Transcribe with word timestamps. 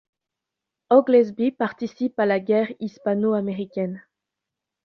Oglesby 0.89 1.51
participe 1.51 2.19
à 2.19 2.25
la 2.25 2.39
guerre 2.39 2.71
hispano-américaine. 2.79 4.03